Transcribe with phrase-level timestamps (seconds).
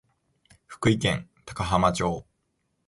[0.65, 2.25] 福井県高浜町